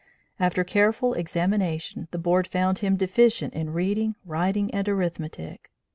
[0.39, 5.69] After careful examination, the board found him deficient in reading, writing and arithmetic.